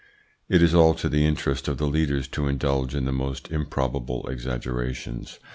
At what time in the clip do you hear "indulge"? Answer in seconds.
2.47-2.95